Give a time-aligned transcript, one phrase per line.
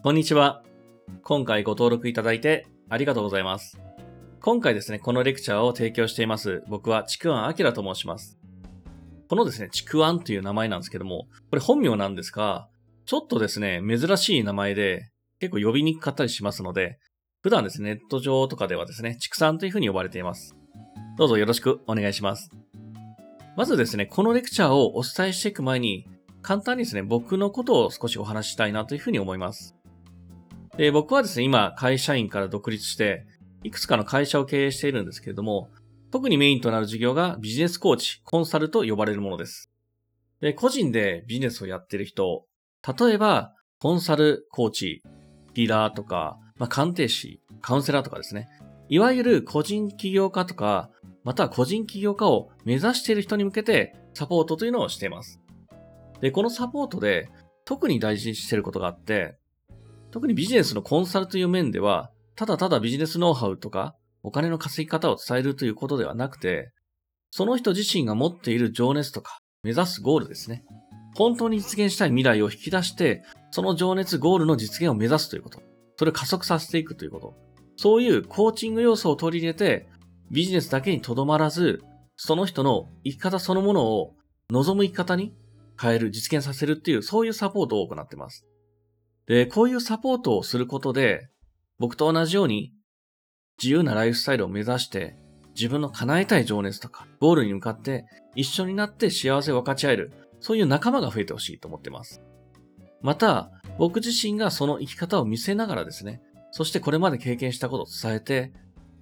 [0.00, 0.62] こんにちは。
[1.24, 3.80] 今回ご登録いただいてありがとうございます。
[4.40, 6.62] 今回ですね、このレクチャーを提供しています。
[6.68, 8.38] 僕はちくわんあきらと申します。
[9.28, 12.68] このですね、ちくわんという名前なんですけども、これ本名なんですが、
[13.06, 17.00] ちょっとですね、珍しい名前で、結構呼びにくかったりしますので、
[17.42, 20.54] 普段ですね、ネット上とかではですね、ちくさんという風に呼ばれています。
[21.16, 22.50] どうぞよろしくお願いします。
[23.56, 26.06] まずですね、このレクチャーをお伝えしていく前に、
[26.40, 29.74] 簡単にですね、僕のことを少しお話ししたいなというふうに思います。
[30.78, 33.26] で、僕はですね、今、会社員から独立して、
[33.64, 35.70] いくつかの会社を経営しているんですけれども、
[36.12, 39.68] 特にメインとなる事業がビジネスコーチ、コンサルと呼ばれるものです。
[40.40, 42.44] で、個人でビジネスをやっている人、
[42.86, 45.02] 例えば、コンサル、コーチ、
[45.54, 48.48] ディーラーとか、まあ、鑑定士、カウンセラーとかですね。
[48.88, 50.90] いわゆる個人起業家とか、
[51.24, 55.40] または個人起業家を目指している人に向けてサポートというのをしています。
[56.20, 57.30] で、このサポートで
[57.64, 59.37] 特に大事にしていることがあって、
[60.10, 66.72] 特にビジネスのコンサルという面では、ただただビジネスノウハウとか、お金の稼ぎ方を伝えるということではなくて、
[67.30, 70.64] その人自身が持っている情熱とか、目指すゴールですね。
[71.14, 75.60] 本当に実現したい未来を引き出して、その情熱、ゴールの実現を目指すということ。
[75.96, 77.34] それを加速させていくということ。
[77.76, 79.88] そういうコーチング要素を取り入れて、
[80.30, 81.82] ビジネスだけにとどまらず、
[82.16, 84.14] その人の生き方そのものを
[84.50, 85.34] 望む生き方に
[85.80, 88.46] 変える、実現させるっていう、そういうサポートを行っています。
[89.28, 91.28] で、こういうサポートをすることで、
[91.78, 92.72] 僕と同じように
[93.62, 95.16] 自由なライフスタイルを目指して、
[95.54, 102.22] 自分の叶えたい情熱とか、ゴールに向かって一緒になって幸せを分かち合える、そういう仲間が増えてほしいと思ってます。
[103.02, 108.52] また、僕自身がその生き方を見せながらですね、そしてこれまで経験したことを伝えて、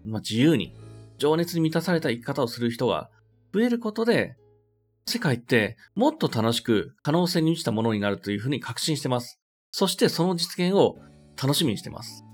[0.05, 0.75] まあ、自由に、
[1.19, 3.11] 情熱に満たされた生き方をする人が
[3.55, 4.37] 増えることで、
[5.07, 9.41] 世界ってもっと楽しく可能性に満ちたものになるというふうに確信してます。
[9.79, 10.97] そしてその実現を
[11.37, 12.25] 楽しみにしてます。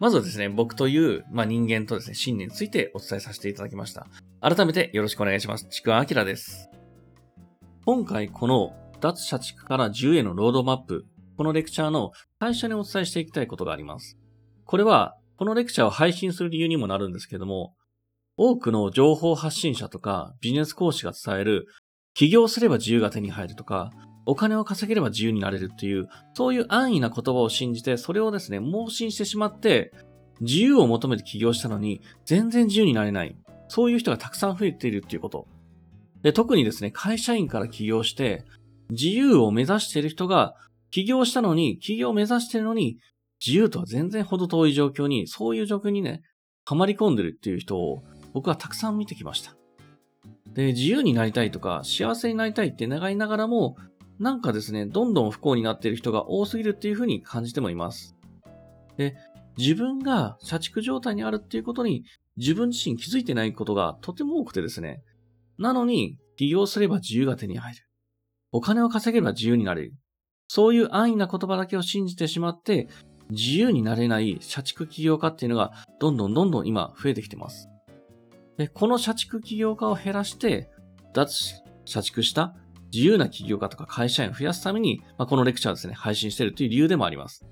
[0.00, 4.06] まずはですね、僕という、まあ、人間とですね、信念についてお伝えさせていただきました。
[4.40, 5.66] 改めてよろしくお願いします。
[5.68, 6.70] ちくわあきらです。
[7.84, 11.04] 今回この脱社畜から10へのロードマップ、
[11.36, 14.16] このレクチャーの最初にお伝えしていきたいことがあります。
[14.64, 17.74] これは、このレクチャーを配信する理由にもなるんですけども、
[18.38, 21.66] 多くの情報発信者とかビジネス講師が伝える、
[22.14, 23.90] 起業すれば自由が手に入るとか、
[24.26, 29.92] お金を稼げれば自由になれるっていう、そういう安易な言葉を信じて、それをですね、盲信してしまって、
[30.40, 33.36] 自由を求めて起業したのに、全然自由になれない。
[33.68, 35.46] そういう人がたくさん増えているっていうこと。
[36.22, 38.44] で、特にですね、会社員から起業して、
[38.90, 40.54] 自由を目指している人が、
[40.90, 42.98] 起業したのに、起業を目指しているのに、
[43.44, 46.22] 自由とは全然ほど遠い状況に、そういう状況にね、
[46.64, 49.54] はまり込んでるっていう人を、僕はたくさん見てきました。
[50.54, 53.76] で、自由になりたいとか、幸せになりたいって願いながらも、
[54.18, 58.16] なんかですね、どんどん不幸になっている人が多すぎるっていうふうに感じてもいます。
[58.96, 59.16] で、
[59.56, 62.04] 自分が社畜状態にあるっていうことに
[62.36, 65.02] 自分自身気づいてないことがとても多くてですね。
[65.58, 67.88] なのに、起業すれば自由が手に入る。
[68.50, 69.94] お金を稼げれば自由になれる。
[70.48, 72.88] そういう安易な言葉だけを信じてしまって、
[73.30, 77.68] 自由になれない社畜起業家っていうのがどんどんどんどん今増えてきてます。
[78.56, 80.70] で、この社畜起業家を減らして、
[81.12, 82.56] 脱社畜した
[82.94, 87.44] 自由な起業家とか会社員を増やすために、まあ、このレクチャーですね、配信しているという理由でもあります。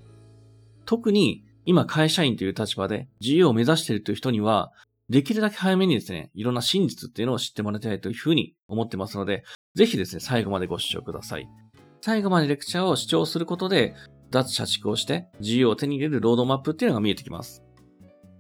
[0.87, 4.73] 特に今会社員という立場で自由を目指しているという人には、
[5.09, 9.43] できるだけ早めにですね、いろんな真実っていうのを知ってもらいたいというふうに思ってますので、
[9.75, 11.49] ぜひですね、最後までご視聴ください。
[12.01, 13.95] 最後までレクチャーを視聴することで、
[14.31, 17.63] 脱社畜をして自由を手に入れるロードマップっていうのが見えてきます。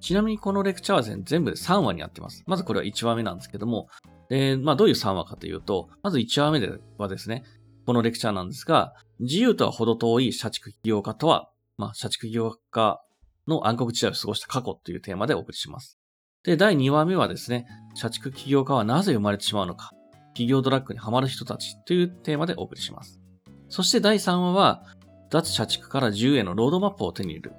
[0.01, 2.43] ちなみにこのレクチャーはですね、全部で3話になってます。
[2.47, 3.89] まずこれは1話目なんですけども、
[4.29, 7.45] で、まあどういう3話かというと、まず1話目ではですね、
[7.87, 13.03] このレクチャーなんですが、自由とは程遠い社畜起業家とは、まあ社畜起業家
[13.47, 15.99] の暗黒時代を過ごした過去というテーマでお送りします。
[16.45, 19.91] で、第2話目はですね、社畜起業家はなぜ生まれてしまうのか、
[20.29, 23.21] 企業ドラッグにハマる人たちというテーマでお送りします。
[23.69, 24.83] そして第3話は、
[25.31, 27.53] 脱社畜から自由へのロードマップを手に入れる。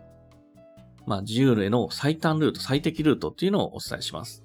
[1.06, 4.44] まあ、自由への最短ルート、最適ルートっていうのをお伝えします。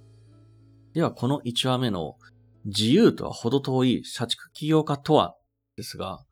[0.99, 2.17] では、この1話目の
[2.65, 5.37] 自由とは程遠い社畜起業家とは
[5.77, 6.25] ですが、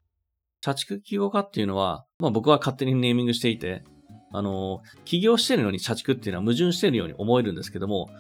[0.61, 3.85] 社畜起業家っていうのは、まあ僕は勝手にネーミングしていて、
[4.33, 8.11] あの、起業してるのに社畜っていうのは矛盾してるように思えるんですけども、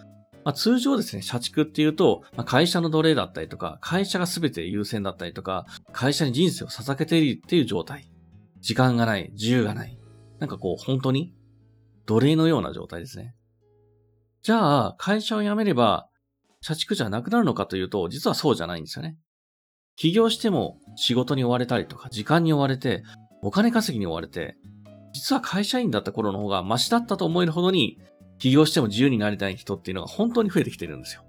[0.45, 8.09] まあ、通常ですね、社畜っていうと、まあ、会社の奴隷だったりとか、会社が全て優先だったりとか、会社に人生を捧げているっていう状態。
[8.61, 9.99] 時間がない、自由がない。
[10.39, 11.35] なんかこう、本当に
[12.07, 13.35] 奴隷のような状態ですね。
[14.43, 16.09] じゃあ、会社を辞めれば、
[16.67, 19.17] 社畜じゃなくなるのかというと、実はそうじゃないんですよね。
[19.95, 23.05] 起業しても仕事に追われたりとか、時間に追われて、
[23.41, 24.57] お金稼ぎに追われて、
[25.13, 28.01] 実は会社員だった頃の方がマシだったと思えるほどに、
[28.41, 31.23] 起業しても自由になりたい人っていうのが本当に増えてきてるんですよ。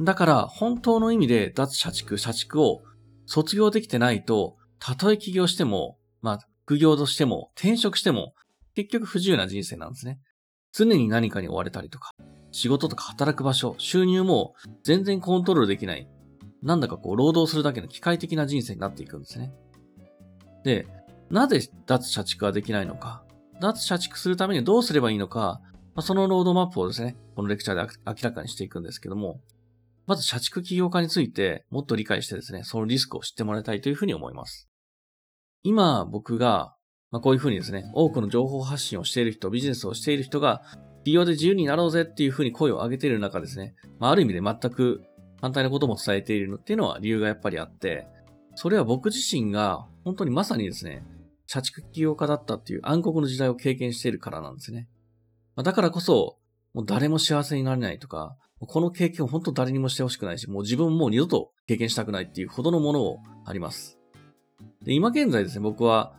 [0.00, 2.80] だから、本当の意味で脱社畜、社畜を
[3.26, 8.32] 卒業できてないと、たとえ起業しても、まあ、副業としても、転職しても、
[8.74, 10.20] 結局不自由な人生なんですね。
[10.72, 12.12] 常に何かに追われたりとか、
[12.50, 14.54] 仕事とか働く場所、収入も
[14.84, 16.08] 全然コントロールできない。
[16.62, 19.52] なんだかこう、労働するだけの機械的な人生になっていくんですね。
[20.64, 20.86] で、
[21.30, 23.24] なぜ脱社畜ができないのか、
[23.60, 25.60] 脱社畜するためにどうすればいいのか、
[25.94, 29.40] まあ、そのロードマップをですね、このレクチャーで明らかにしていくんですけども、
[30.06, 34.68] まず社畜起業家についてもっと理解してですね、そのリスクを知ってもらいたいというふうに思います。
[35.62, 36.74] 今僕が、
[37.10, 40.62] まあ、こういうふうにですね、多くの情報発信をしている人、ビジネスをしている人が、
[41.04, 45.02] 起業で自由になろうぜっていうふうに声を上げている中ですね、まあ、ある意味で全く
[45.40, 48.06] 反対なことも伝えているのっていうのは理由がやっぱりあって、
[48.56, 51.04] それは僕自身が本当にまさにですね、
[51.46, 54.88] 社畜起業家だったっていう暗黒の時代を経験しているからなんですね。
[55.56, 56.38] まあ、だからこそ、
[56.74, 63.98] もう誰も幸せになれないとか、この経験を本当誰にもしてほしくないし、もう自分も二度と経験したくないっていうほどのものをあります。
[64.82, 66.14] で、今現在ですね、僕は、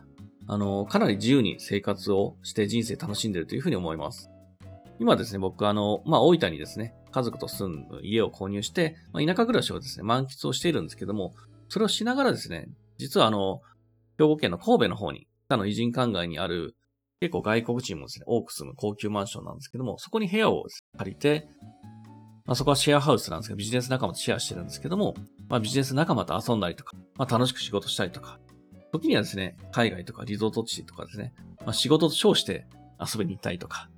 [0.52, 4.30] あの、かなり自由に生活をして人生楽しんでるというふうに思います。
[4.98, 11.34] 今ですね、僕はあの、まあ、大分にですね、家族と住む家を購入して、まあ、田舎暮らしをですね、満喫をしているんですけども、
[11.68, 12.66] それをしながらですね、
[12.98, 13.60] 実はあの、
[14.18, 16.74] 兵庫県の神戸の方に、他の偉人館街にある、
[17.20, 20.64] 結構外国人もですね、多く住む高級マンションなんですけども、そこに部屋を
[20.98, 21.46] 借りて、
[22.44, 25.14] まあ、そこはシェアハウスなんですけど、ビジネス仲間とシェアしてるんですけども、
[25.48, 28.40] まあ、ビジネス仲間と遊んだりとか、まあ、楽しく仕事したりとか、
[28.92, 31.32] 時にはですね、海外とかリゾート地とかですね、
[31.64, 32.66] まあ、仕事と称して
[32.98, 33.88] 遊びに行ったりとか、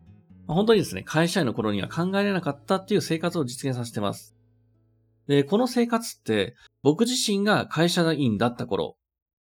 [0.47, 4.35] まあ、本当にですね、会社員の頃には考えられなかったっていう生活を実現させてます。
[5.27, 8.97] で、この生活って、僕自身が会社員だった頃、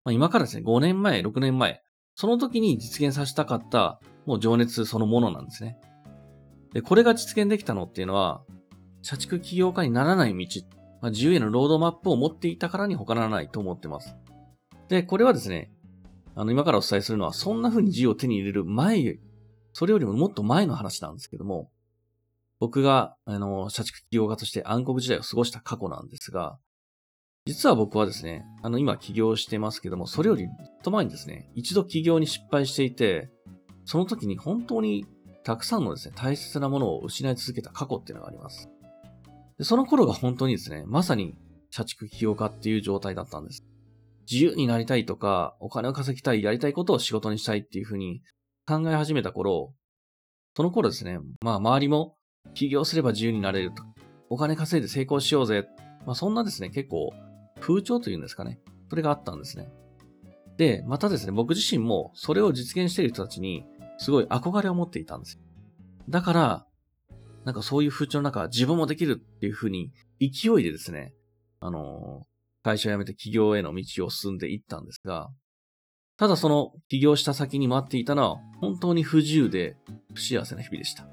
[0.05, 1.83] まあ、今からですね、5年前、6年前、
[2.15, 5.79] その時に実現させたかった、もう情熱そのものなんですね。
[6.73, 8.43] で、これが実現できたのっていうのは、
[9.03, 10.62] 社畜起業家にならない道、
[11.00, 14.17] まあ、自由へのロードマップを持っていたからに他ならないと思ってます。
[14.88, 15.70] で、これはですね、
[16.35, 19.19] あの、今からお伝えするのは、そんな風に自由を手に入れる前、
[19.73, 21.70] それよりももっと前の話なんですけども、
[22.58, 26.58] 僕が、あの、社畜起業家として暗黒時代を過ごした過去なんですが、
[27.46, 33.31] 実は僕はですね、あの、今起業してますけども、それよりずっと前にですね、一度起業に失敗していて、
[33.85, 35.06] その時に本当に
[35.44, 38.69] たくさんのですね、大切なものを失い続けた過去っていうのがあります。
[39.56, 41.35] でその頃が本当にですね、まさに
[41.70, 43.64] 社畜起業家っていう状態だったんです。
[44.30, 48.22] 自由になりたいとか、お金を稼ぎたい、やりたいことを仕事にしたいっていうふうに
[48.66, 49.72] 考え始めた頃、
[50.56, 52.16] その頃ですね、まあ周りも
[52.54, 53.82] 起業すれば自由になれると。
[54.30, 55.66] お金稼いで成功しようぜ。
[56.04, 57.12] まあそんなですね、結構
[57.60, 58.60] 風潮というんですかね。
[58.90, 59.70] それがあったんですね。
[60.58, 63.64] で、またですね、僕自身もそれを実現している人たちに
[63.98, 65.40] すごい憧れを持っていたんですよ。
[66.08, 66.66] だから、
[67.44, 71.14] なんかそういう風潮の中、自分もできるっていう風に勢いでですね、
[71.60, 72.26] あの、
[72.69, 75.31] 会社を辞めて起業への道を進んでいったんですが、
[76.19, 79.76] ただその起業した先に待っていたのは本当に不自由で
[80.15, 81.06] 不幸せな日々でした。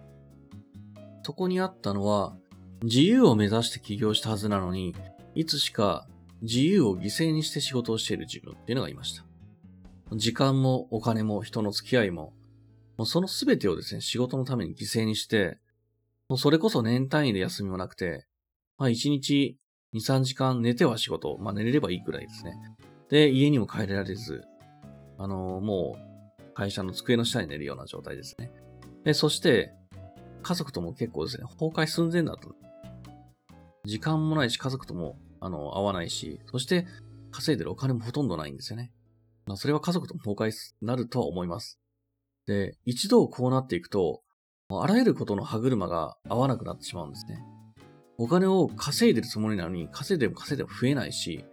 [1.23, 2.35] そこにあったのは、
[2.83, 4.95] 自由を目指して起業したはずなのに、
[5.33, 6.07] いつしか
[6.41, 9.25] 自由を犠牲にして仕事をしている自分っていうのがいました。
[10.11, 12.33] 時間もお金も人の付き合いも、
[12.97, 15.57] もうその全てをですね、仕事のために犠牲にして、
[16.29, 18.27] もうそれこそ年単位で休みもなくて、
[18.77, 19.57] まあ1日
[19.95, 22.53] 2、3時間寝ては仕事、まあ寝れればいいくらいですね。
[23.09, 24.43] で、家にも帰れられず、
[25.17, 28.51] あのー、もう会社の机の下に寝るような状態ですね。
[29.05, 29.73] で、そして、
[30.43, 32.49] 家族とも結構ですね、崩壊寸前だった。
[33.85, 36.85] 時間もないし、家族とも、あの、会わないし、そして
[37.31, 38.91] 稼いでるお金もほとんどないんですよね。
[39.45, 41.79] まあ、それは家族とも崩壊になるとは思います。
[42.47, 44.23] で、一度こうなっていくと、
[44.69, 47.39] あらゆることの歯車が合わなくなってしまうんですね。
[48.17, 51.45] お金を稼いでるつもりなのに、稼いでも稼いでも増えないし、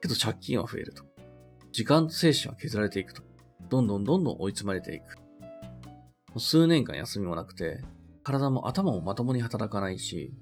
[0.00, 1.04] けど借金は増えると。
[1.72, 3.22] 時間と精神は削られていくと。
[3.68, 6.38] どんどんどんどん追い詰まれていく。
[6.38, 7.82] 数年間休みもなくて、
[8.22, 10.34] 体も頭もまともに働かないし、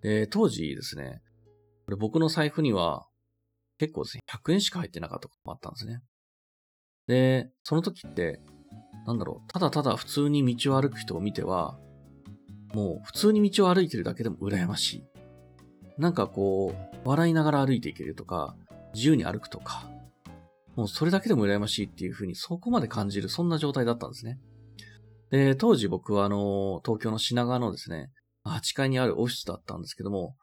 [0.00, 1.22] で、当時ですね、
[1.84, 3.06] これ僕の財布には
[3.78, 6.00] 結構ですね、100円しか入ってなかったこともあったんですね。
[7.06, 8.40] で、その時って、
[9.06, 11.78] なんだろう、ただただ普通に道を歩く人を見ては、
[12.74, 15.04] もう普通に道を歩いてるだけでも羨ましい。
[15.98, 18.56] なんかこう、笑いながら歩いていけるとか、
[18.94, 19.88] 自由に歩くとか、
[20.74, 24.38] もうそれだけでも羨ましいっていう風にそこまで感じる、そんな状態だったんですね。
[25.30, 28.10] で、当時僕はあの、東京の品川のですね、
[28.44, 30.36] 8階にあるオフィスだったんですけども、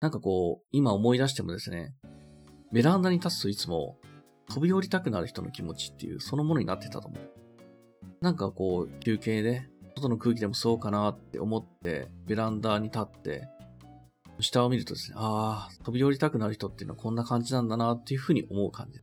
[0.00, 1.94] なんかこう、今思い出してもですね、
[2.72, 3.98] ベランダに立つといつも、
[4.48, 7.20] 飛び降りたくなる人の気持ちっていう、そのものになってたと思う。
[8.20, 13.48] なんかこう、休憩で、外の空気でもそうかなって思って、ベランダに立って、
[14.40, 19.00] 下を見るとですね、ああ、飛び降りたくなる人っていうのはこんな感じなんだなっていうふうに思う感じ。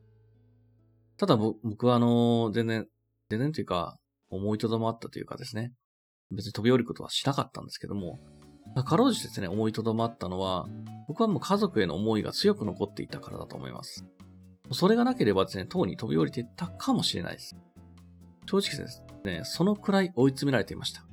[1.17, 2.87] ただ僕はあの、全然、
[3.29, 3.97] 全然というか、
[4.29, 5.73] 思いとどまったというかですね、
[6.31, 8.19] 別に飛び降りることはしなかったんですけども、
[8.85, 10.67] かろうじてですね、思いとどまったのは、
[11.07, 14.05] 僕はもう家族への思いが強く残っていたからだと思います。
[14.71, 17.55] それがなければですね、当に飛び降りていったかもしれないです。
[18.45, 21.05] 正直ですね、そのくらい追い詰められていました。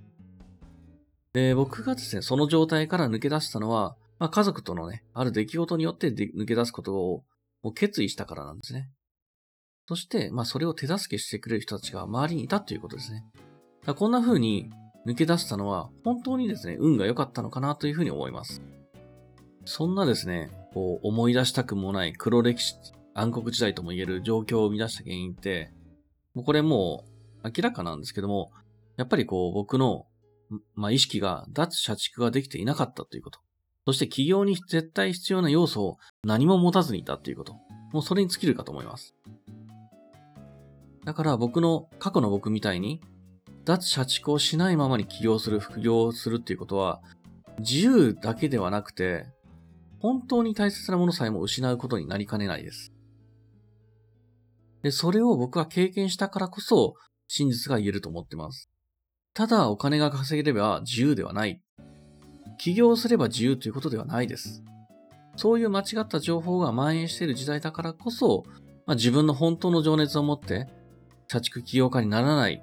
[1.33, 7.25] で、僕がですね、その状態から抜け出したのは、まあ、家族とのね、ある出来事によって抜け出すことを
[7.63, 8.91] もう決意したからなんですね。
[9.89, 13.25] そして、まあ、それを手助けしてくれる人たちが周りにいたということですね。
[13.85, 14.71] だこんな風に
[15.07, 18.63] 抜け出したのは、本当にですね、運が良かったのかなというふうに思います。
[19.65, 22.77] そんなですね、こう、思い出したくもない黒歴史、
[23.15, 25.73] 暗黒時代とも言える状況を生み出した原因って、
[26.35, 27.12] もうこれもう
[27.45, 28.51] 明らかなんですけども、
[28.97, 30.07] やっぱりこう、僕の、
[30.75, 33.41] まあ、意識が脱社畜ができていなかったということ。
[33.87, 37.55] そして企業に絶対必要な要素を何も持たずにいたということ。
[37.93, 39.15] もうそれに尽きるかと思います。
[41.05, 43.01] だから僕の、過去の僕みたいに、
[43.65, 47.01] 脱社畜をしないままに起業する、副業をするっていうことは、
[47.59, 49.27] 自由だけではなくて、
[49.99, 52.93] 本当に大切なものさえも失うことになりかねないです。
[54.83, 56.95] で、それを僕は経験したからこそ、
[57.35, 58.69] 真実が言えると思ってます。
[59.33, 61.63] ただお金が稼げれば自由ではない。
[62.59, 64.63] 起業すれば自由ということではないです。
[65.37, 68.45] そういう間違った情報が蔓延している時代だからこそ、
[68.85, 70.67] まあ、自分の本当の情熱を持って、
[71.27, 72.63] 社畜起業家にならない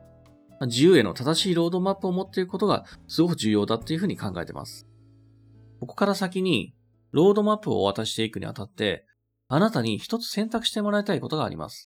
[0.60, 4.86] ま自由への正しいロードマップを持っていることがすごく重要だっていうふうに考えてます。
[5.80, 6.76] ここから先に、
[7.12, 9.06] ロードマップをお渡ししていくにあたって、
[9.48, 11.90] あなたに一つ選択してもらいたいことがあります。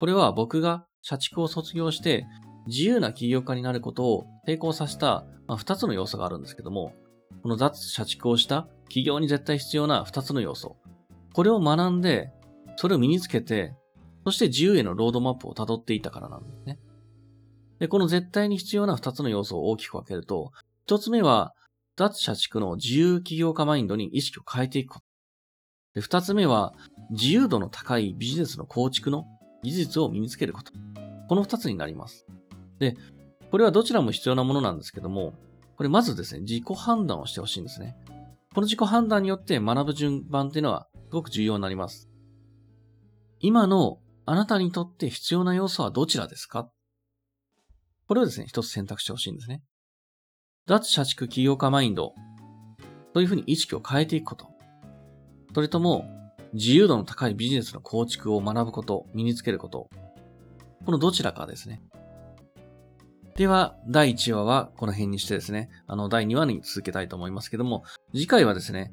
[0.00, 2.26] これは僕が社畜を卒業して
[2.66, 6.92] 自由な起業家になることを抵抗させた、まあ、2つの要素があるんですけども、
[7.42, 10.76] この脱社畜をした起業に絶対必要な2つの要素。
[11.32, 12.30] これを学んで、
[12.76, 13.74] それを身につけて、
[14.24, 16.78] そして自由へのロードマップを辿っていたからなんですね。
[17.78, 20.52] で、この絶対に必要な二つの要素を大きく分けると、
[20.84, 21.54] 一つ目は、
[21.96, 25.04] 脱社畜の自由起業家マインドに意識を変えていくこと。
[25.94, 26.74] で、二つ目は、
[27.10, 29.26] 自由度の高いビジネスの構築の
[29.62, 30.72] 技術を身につけること。
[31.28, 32.26] この二つになります。
[32.78, 32.96] で、
[33.50, 35.34] これはどちらも必要なものなんですけども、
[35.76, 37.96] これまずですね、自己判断をしてほしいんですね。
[38.54, 42.08] この自己判断によって学ぶ順番っていうのはすごく重要になります。
[43.40, 46.70] 今のあなたにとって必要な要素はどちらですか？
[48.06, 49.62] これをですね、一つ選択してほしいんですね。
[50.66, 52.14] 脱社畜起業家マインド。
[53.14, 54.48] というふうに意識を変えていくこと。
[55.54, 56.04] それとも、
[56.54, 59.88] 自由度の高いビジネスの構築を学ぶこと、身につけること。
[60.84, 61.82] このどちらかですね。
[63.36, 68.92] では、第1話はこの辺にしてですね、あの、第2話に続けたいと思いますけども、次回はですね、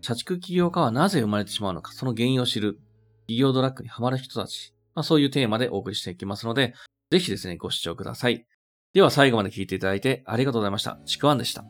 [0.00, 2.80] 社畜起業家はなぜ生まれてしまうのか、その原因を知る、
[3.22, 6.74] 企業ドラッグにハマる人たち、まあ、そういうテーマでお送りしていきますので、
[7.10, 8.46] ぜひですね、ご視聴ください。
[8.94, 10.98] では最後まで聞いていただいてありがとうございました。
[11.04, 11.64] ちくわんでした。